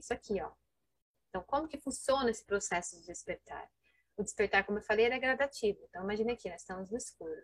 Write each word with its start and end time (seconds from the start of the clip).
isso 0.00 0.12
aqui, 0.12 0.40
ó. 0.40 0.52
Então, 1.28 1.42
como 1.44 1.68
que 1.68 1.78
funciona 1.78 2.30
esse 2.30 2.44
processo 2.44 3.00
de 3.00 3.06
despertar? 3.06 3.70
O 4.16 4.22
despertar, 4.22 4.64
como 4.64 4.78
eu 4.78 4.82
falei, 4.82 5.06
é 5.06 5.18
gradativo. 5.18 5.78
Então, 5.88 6.02
imagine 6.02 6.32
aqui, 6.32 6.50
nós 6.50 6.60
estamos 6.60 6.90
no 6.90 6.96
escuro, 6.96 7.40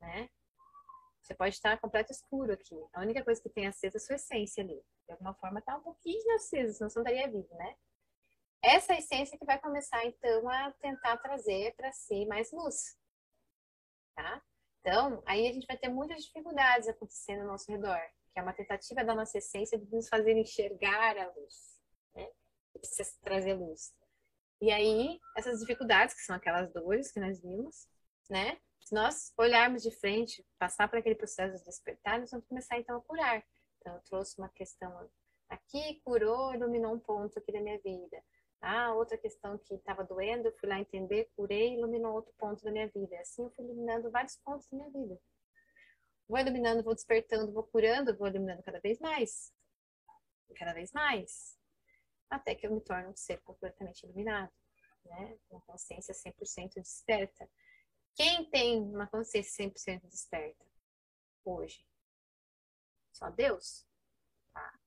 né? 0.00 0.28
Você 1.22 1.34
pode 1.34 1.54
estar 1.54 1.80
completo 1.80 2.10
escuro 2.12 2.52
aqui. 2.52 2.76
A 2.92 3.00
única 3.02 3.22
coisa 3.22 3.40
que 3.40 3.48
tem 3.48 3.66
acesa 3.66 3.96
é 3.96 4.00
a 4.00 4.00
sua 4.00 4.16
essência 4.16 4.64
ali. 4.64 4.82
De 5.06 5.12
alguma 5.12 5.32
forma 5.34 5.60
está 5.60 5.76
um 5.76 5.82
pouquinho 5.82 6.34
acesa, 6.34 6.72
senão 6.72 6.90
você 6.90 6.98
não 6.98 7.06
estaria 7.06 7.30
vivo, 7.30 7.54
né? 7.54 7.76
Essa 8.62 8.94
essência 8.94 9.38
que 9.38 9.44
vai 9.44 9.58
começar, 9.58 10.04
então, 10.04 10.48
a 10.48 10.72
tentar 10.72 11.16
trazer 11.18 11.74
para 11.76 11.92
si 11.92 12.26
mais 12.26 12.52
luz. 12.52 12.98
Tá? 14.14 14.42
Então, 14.80 15.22
aí 15.26 15.46
a 15.48 15.52
gente 15.52 15.66
vai 15.66 15.78
ter 15.78 15.88
muitas 15.88 16.24
dificuldades 16.24 16.88
acontecendo 16.88 17.42
ao 17.42 17.46
nosso 17.46 17.70
redor, 17.70 18.00
que 18.32 18.38
é 18.38 18.42
uma 18.42 18.52
tentativa 18.52 19.04
da 19.04 19.14
nossa 19.14 19.38
essência 19.38 19.78
de 19.78 19.90
nos 19.90 20.08
fazer 20.08 20.36
enxergar 20.36 21.16
a 21.16 21.28
luz. 21.32 21.80
Né? 22.14 22.28
Precisa 22.72 23.10
trazer 23.22 23.54
luz. 23.54 23.92
E 24.60 24.70
aí, 24.70 25.18
essas 25.36 25.60
dificuldades, 25.60 26.14
que 26.14 26.20
são 26.20 26.36
aquelas 26.36 26.70
dores 26.72 27.10
que 27.10 27.20
nós 27.20 27.40
vimos, 27.40 27.88
né? 28.28 28.60
Se 28.80 28.94
nós 28.94 29.32
olharmos 29.38 29.82
de 29.82 29.90
frente, 29.90 30.44
passar 30.58 30.88
por 30.88 30.98
aquele 30.98 31.14
processo 31.14 31.58
de 31.58 31.64
despertar, 31.64 32.18
nós 32.18 32.30
vamos 32.30 32.46
começar 32.46 32.78
então 32.78 32.96
a 32.96 33.00
curar. 33.00 33.42
Então, 33.78 33.94
eu 33.94 34.02
trouxe 34.02 34.38
uma 34.38 34.48
questão 34.50 35.08
aqui, 35.48 36.00
curou, 36.04 36.54
iluminou 36.54 36.94
um 36.94 36.98
ponto 36.98 37.38
aqui 37.38 37.52
da 37.52 37.60
minha 37.60 37.78
vida. 37.78 38.22
Ah, 38.60 38.92
outra 38.92 39.16
questão 39.16 39.56
que 39.56 39.74
estava 39.74 40.04
doendo, 40.04 40.48
eu 40.48 40.52
fui 40.58 40.68
lá 40.68 40.78
entender, 40.78 41.30
curei, 41.34 41.74
iluminou 41.74 42.12
outro 42.12 42.32
ponto 42.38 42.62
da 42.62 42.70
minha 42.70 42.88
vida. 42.88 43.18
Assim, 43.18 43.44
eu 43.44 43.50
fui 43.52 43.64
iluminando 43.64 44.10
vários 44.10 44.36
pontos 44.36 44.68
da 44.68 44.76
minha 44.76 44.90
vida. 44.90 45.18
Vou 46.30 46.38
iluminando, 46.38 46.84
vou 46.84 46.94
despertando, 46.94 47.50
vou 47.50 47.64
curando, 47.64 48.16
vou 48.16 48.28
iluminando 48.28 48.62
cada 48.62 48.78
vez 48.78 49.00
mais. 49.00 49.52
Cada 50.54 50.72
vez 50.72 50.92
mais. 50.92 51.58
Até 52.30 52.54
que 52.54 52.68
eu 52.68 52.72
me 52.72 52.80
torno 52.80 53.10
um 53.10 53.16
ser 53.16 53.40
completamente 53.40 54.04
iluminado, 54.04 54.52
né? 55.06 55.36
Uma 55.50 55.60
consciência 55.62 56.14
100% 56.14 56.74
desperta. 56.74 57.50
Quem 58.14 58.48
tem 58.48 58.80
uma 58.80 59.08
consciência 59.08 59.66
100% 59.66 60.06
desperta 60.06 60.64
hoje? 61.44 61.84
Só 63.12 63.28
Deus. 63.28 63.84
Tá? 64.52 64.78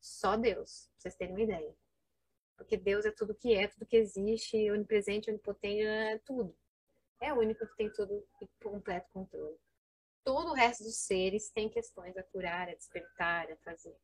Só 0.00 0.36
Deus, 0.36 0.88
pra 0.88 1.02
vocês 1.02 1.14
terem 1.14 1.36
uma 1.36 1.42
ideia. 1.42 1.76
Porque 2.56 2.76
Deus 2.76 3.04
é 3.04 3.12
tudo 3.12 3.32
que 3.32 3.54
é, 3.54 3.68
tudo 3.68 3.86
que 3.86 3.96
existe, 3.96 4.72
onipresente, 4.72 5.30
onipotente, 5.30 5.86
é 5.86 6.18
tudo. 6.18 6.58
É 7.20 7.32
o 7.32 7.38
único 7.38 7.64
que 7.64 7.76
tem 7.76 7.92
tudo 7.92 8.26
em 8.42 8.48
completo 8.60 9.08
controle. 9.12 9.56
Todo 10.24 10.50
o 10.50 10.54
resto 10.54 10.84
dos 10.84 10.96
seres 10.96 11.50
tem 11.50 11.68
questões 11.68 12.16
a 12.16 12.22
curar, 12.22 12.68
a 12.68 12.74
despertar, 12.74 13.50
a 13.50 13.56
fazer, 13.58 13.96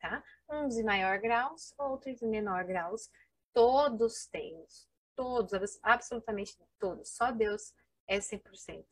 tá? 0.00 0.24
Uns 0.50 0.76
em 0.76 0.82
maior 0.82 1.18
graus, 1.18 1.72
outros 1.78 2.20
em 2.20 2.28
menor 2.28 2.64
graus. 2.64 3.08
Todos 3.54 4.26
temos. 4.26 4.88
Todos, 5.14 5.78
absolutamente 5.82 6.56
todos. 6.78 7.10
Só 7.10 7.30
Deus 7.30 7.74
é 8.08 8.18
100%, 8.18 8.86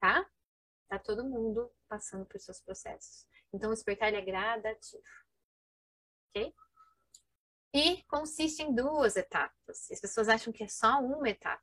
tá? 0.00 0.28
Tá 0.88 0.98
todo 0.98 1.24
mundo 1.24 1.72
passando 1.88 2.24
por 2.26 2.40
seus 2.40 2.60
processos. 2.60 3.26
Então, 3.52 3.70
o 3.70 3.74
despertar 3.74 4.12
é 4.12 4.20
gradativo, 4.20 5.02
ok? 6.28 6.54
E 7.74 8.02
consiste 8.04 8.62
em 8.62 8.74
duas 8.74 9.16
etapas. 9.16 9.90
As 9.90 10.00
pessoas 10.00 10.28
acham 10.28 10.52
que 10.52 10.64
é 10.64 10.68
só 10.68 11.00
uma 11.00 11.28
etapa, 11.28 11.62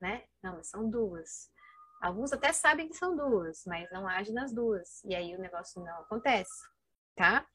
né? 0.00 0.28
Não, 0.42 0.56
mas 0.56 0.68
são 0.68 0.88
duas. 0.88 1.50
Alguns 2.00 2.32
até 2.32 2.52
sabem 2.52 2.88
que 2.88 2.96
são 2.96 3.16
duas, 3.16 3.64
mas 3.66 3.90
não 3.90 4.06
agem 4.06 4.34
nas 4.34 4.52
duas. 4.52 5.02
E 5.04 5.14
aí 5.14 5.34
o 5.34 5.40
negócio 5.40 5.82
não 5.82 6.00
acontece, 6.00 6.68
tá? 7.14 7.46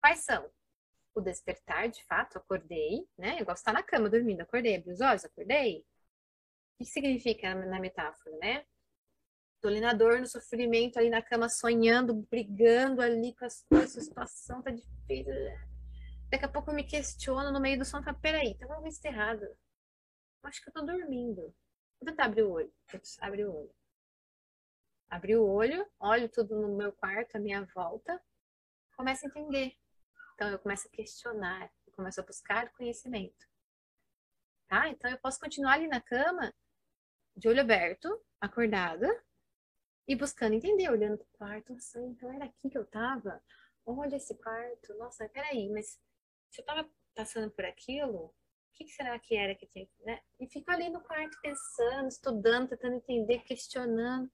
Quais 0.00 0.24
são? 0.24 0.48
O 1.14 1.20
despertar, 1.20 1.88
de 1.88 2.04
fato, 2.06 2.38
acordei, 2.38 3.06
né? 3.18 3.36
Eu 3.40 3.44
gosto 3.44 3.56
de 3.56 3.60
estar 3.60 3.72
na 3.72 3.82
cama 3.82 4.08
dormindo, 4.08 4.40
acordei, 4.40 4.76
abri 4.76 4.92
os 4.92 5.00
olhos, 5.00 5.24
acordei. 5.24 5.80
O 6.74 6.78
que 6.78 6.84
significa 6.86 7.54
na 7.54 7.80
metáfora, 7.80 8.36
né? 8.38 8.64
Tô 9.60 9.68
ali 9.68 9.80
na 9.80 9.92
dor, 9.92 10.18
no 10.18 10.26
sofrimento, 10.26 10.98
ali 10.98 11.10
na 11.10 11.22
cama, 11.22 11.48
sonhando, 11.48 12.14
brigando 12.28 13.00
ali 13.00 13.34
com 13.34 13.44
as 13.44 13.62
coisas, 13.64 13.96
a 13.96 14.00
situação 14.00 14.62
tá 14.62 14.70
difícil. 14.70 15.32
Daqui 16.30 16.44
a 16.44 16.48
pouco 16.48 16.70
eu 16.70 16.74
me 16.74 16.82
questiono 16.82 17.52
no 17.52 17.60
meio 17.60 17.78
do 17.78 17.84
sono, 17.84 18.02
falo, 18.02 18.18
peraí, 18.18 18.54
tem 18.54 18.62
alguma 18.62 18.80
coisa 18.80 18.98
errada. 19.06 19.56
Acho 20.42 20.62
que 20.62 20.70
eu 20.70 20.72
tô 20.72 20.82
dormindo. 20.82 21.54
Vou 22.02 22.10
tentar 22.10 22.24
abrir 22.24 22.42
o 22.42 22.50
olho. 22.50 22.74
Abre 23.20 23.44
o 23.44 23.54
olho. 23.54 23.74
Abri 25.08 25.36
o 25.36 25.46
olho, 25.46 25.88
olho 26.00 26.28
tudo 26.28 26.60
no 26.60 26.76
meu 26.76 26.92
quarto, 26.92 27.36
à 27.36 27.38
minha 27.38 27.64
volta, 27.66 28.20
começo 28.96 29.24
a 29.24 29.28
entender. 29.28 29.78
Então 30.34 30.48
eu 30.48 30.58
começo 30.58 30.88
a 30.88 30.90
questionar, 30.90 31.72
eu 31.86 31.92
começo 31.92 32.20
a 32.20 32.24
buscar 32.24 32.72
conhecimento. 32.72 33.46
Tá? 34.66 34.88
Então 34.88 35.08
eu 35.08 35.18
posso 35.18 35.38
continuar 35.38 35.74
ali 35.74 35.86
na 35.86 36.00
cama 36.00 36.52
de 37.36 37.46
olho 37.46 37.60
aberto, 37.60 38.20
acordada, 38.40 39.06
e 40.08 40.16
buscando 40.16 40.54
entender, 40.54 40.90
olhando 40.90 41.18
para 41.18 41.26
o 41.26 41.38
quarto, 41.38 41.72
nossa, 41.72 42.00
então 42.00 42.32
era 42.32 42.46
aqui 42.46 42.68
que 42.68 42.76
eu 42.76 42.84
tava? 42.84 43.40
Olha 43.86 44.16
esse 44.16 44.34
quarto, 44.34 44.92
nossa, 44.94 45.28
peraí, 45.28 45.70
mas 45.70 46.00
se 46.50 46.60
eu 46.60 46.64
tava 46.64 46.90
passando 47.14 47.48
por 47.52 47.64
aquilo, 47.64 48.34
o 48.72 48.74
que, 48.74 48.84
que 48.84 48.92
será 48.92 49.18
que 49.18 49.36
era 49.36 49.54
que 49.54 49.66
tinha, 49.66 49.86
né? 50.00 50.20
E 50.40 50.48
fico 50.48 50.70
ali 50.70 50.88
no 50.88 51.02
quarto 51.02 51.38
pensando, 51.42 52.08
estudando, 52.08 52.70
tentando 52.70 52.96
entender, 52.96 53.44
questionando, 53.44 54.32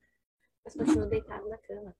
mas 0.64 0.74
continuo 0.74 1.08
deitado 1.08 1.48
na 1.48 1.58
cama. 1.58 1.96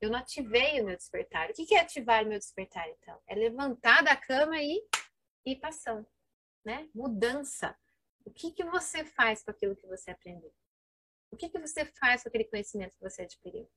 Eu 0.00 0.10
não 0.10 0.18
ativei 0.18 0.80
o 0.80 0.84
meu 0.84 0.96
despertar. 0.96 1.50
O 1.50 1.52
que 1.52 1.74
é 1.74 1.80
ativar 1.80 2.24
o 2.24 2.28
meu 2.28 2.38
despertar, 2.38 2.88
então? 2.88 3.20
É 3.26 3.34
levantar 3.34 4.02
da 4.02 4.16
cama 4.16 4.60
e 4.60 4.82
ir 5.44 5.56
para 5.56 5.68
ação, 5.68 6.06
né? 6.64 6.88
Mudança. 6.94 7.78
O 8.24 8.30
que, 8.30 8.52
que 8.52 8.64
você 8.64 9.04
faz 9.04 9.42
com 9.42 9.50
aquilo 9.50 9.76
que 9.76 9.86
você 9.86 10.10
aprendeu? 10.10 10.52
O 11.30 11.36
que, 11.36 11.48
que 11.48 11.58
você 11.58 11.84
faz 11.84 12.22
com 12.22 12.28
aquele 12.28 12.44
conhecimento 12.44 12.96
que 12.96 13.02
você 13.02 13.22
adquiriu? 13.22 13.70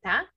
Tá? 0.00 0.31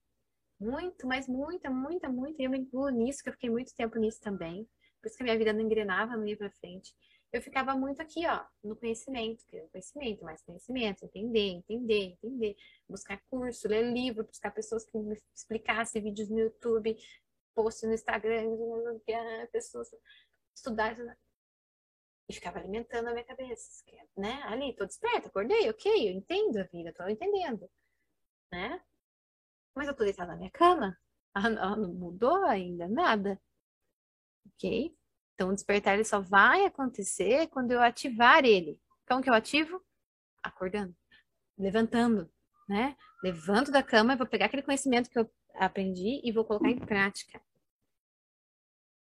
Muito, 0.58 1.06
mas 1.06 1.28
muita, 1.28 1.70
muita, 1.70 2.08
muita. 2.08 2.42
E 2.42 2.46
eu 2.46 2.50
me 2.50 2.58
incluo 2.58 2.88
nisso, 2.88 3.22
que 3.22 3.28
eu 3.28 3.32
fiquei 3.32 3.50
muito 3.50 3.74
tempo 3.74 3.98
nisso 3.98 4.20
também. 4.20 4.66
Por 5.00 5.08
isso 5.08 5.16
que 5.16 5.22
a 5.22 5.24
minha 5.24 5.38
vida 5.38 5.52
não 5.52 5.60
engrenava, 5.60 6.16
não 6.16 6.26
ia 6.26 6.36
pra 6.36 6.50
frente. 6.50 6.94
Eu 7.32 7.42
ficava 7.42 7.74
muito 7.74 8.00
aqui, 8.00 8.26
ó, 8.26 8.44
no 8.64 8.76
conhecimento, 8.76 9.44
conhecimento, 9.70 10.24
mais 10.24 10.42
conhecimento, 10.42 11.04
entender, 11.04 11.48
entender, 11.48 12.04
entender, 12.04 12.56
buscar 12.88 13.20
curso, 13.28 13.68
ler 13.68 13.92
livro, 13.92 14.24
buscar 14.24 14.50
pessoas 14.52 14.84
que 14.84 14.96
me 14.96 15.20
explicassem 15.34 16.02
vídeos 16.02 16.30
no 16.30 16.38
YouTube, 16.38 16.96
posts 17.54 17.86
no 17.86 17.94
Instagram, 17.94 18.46
pessoas 19.52 19.88
estudar, 20.54 20.92
estudar 20.92 21.18
e 22.28 22.32
ficava 22.32 22.58
alimentando 22.58 23.08
a 23.08 23.12
minha 23.12 23.24
cabeça, 23.24 23.84
né? 24.16 24.42
Ali, 24.44 24.74
tô 24.74 24.84
desperta, 24.84 25.28
acordei, 25.28 25.68
ok, 25.70 26.08
eu 26.08 26.12
entendo 26.12 26.58
a 26.58 26.64
vida, 26.64 26.92
tô 26.92 27.06
entendendo, 27.06 27.70
né? 28.52 28.82
Mas 29.76 29.88
eu 29.88 29.94
tô 29.94 30.04
deitada 30.04 30.32
na 30.32 30.38
minha 30.38 30.50
cama, 30.50 30.98
ela 31.34 31.76
não 31.76 31.92
mudou 31.92 32.44
ainda, 32.46 32.88
nada, 32.88 33.40
ok? 34.54 34.96
Então, 35.34 35.50
o 35.50 35.54
despertar 35.54 35.94
ele 35.94 36.04
só 36.04 36.18
vai 36.18 36.64
acontecer 36.64 37.46
quando 37.48 37.72
eu 37.72 37.82
ativar 37.82 38.44
ele. 38.44 38.80
Como 39.06 39.22
que 39.22 39.28
eu 39.28 39.34
ativo? 39.34 39.84
Acordando, 40.42 40.96
levantando, 41.58 42.32
né? 42.66 42.96
Levanto 43.22 43.70
da 43.70 43.82
cama 43.82 44.14
e 44.14 44.16
vou 44.16 44.26
pegar 44.26 44.46
aquele 44.46 44.62
conhecimento 44.62 45.10
que 45.10 45.18
eu 45.18 45.30
aprendi 45.54 46.20
e 46.24 46.32
vou 46.32 46.44
colocar 46.44 46.70
em 46.70 46.78
prática. 46.78 47.40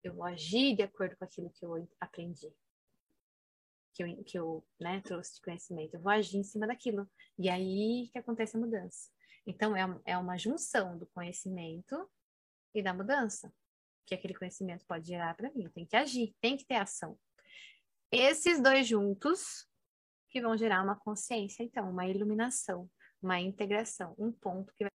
Eu 0.04 0.14
vou 0.14 0.24
agir 0.24 0.76
de 0.76 0.82
acordo 0.82 1.16
com 1.16 1.24
aquilo 1.24 1.50
que 1.50 1.66
eu 1.66 1.88
aprendi 2.00 2.54
que 3.92 4.02
eu, 4.02 4.24
que 4.24 4.38
eu 4.38 4.64
né, 4.78 5.00
trouxe 5.00 5.34
de 5.34 5.42
conhecimento. 5.42 5.94
Eu 5.94 6.00
vou 6.00 6.12
agir 6.12 6.38
em 6.38 6.44
cima 6.44 6.66
daquilo. 6.66 7.08
E 7.38 7.48
aí 7.48 8.08
que 8.12 8.18
acontece 8.18 8.56
a 8.56 8.60
mudança. 8.60 9.10
Então, 9.50 9.76
é, 9.76 10.00
é 10.04 10.16
uma 10.16 10.38
junção 10.38 10.96
do 10.96 11.06
conhecimento 11.08 12.08
e 12.72 12.80
da 12.80 12.94
mudança 12.94 13.52
que 14.06 14.14
aquele 14.14 14.34
conhecimento 14.34 14.86
pode 14.86 15.08
gerar 15.08 15.34
para 15.34 15.50
mim. 15.52 15.68
Tem 15.70 15.84
que 15.84 15.96
agir, 15.96 16.34
tem 16.40 16.56
que 16.56 16.64
ter 16.64 16.76
ação. 16.76 17.18
Esses 18.12 18.62
dois 18.62 18.86
juntos 18.86 19.68
que 20.28 20.40
vão 20.40 20.56
gerar 20.56 20.82
uma 20.82 20.96
consciência, 20.96 21.64
então, 21.64 21.90
uma 21.90 22.06
iluminação, 22.06 22.88
uma 23.20 23.40
integração, 23.40 24.14
um 24.16 24.30
ponto 24.30 24.72
que 24.74 24.84
vai 24.84 24.88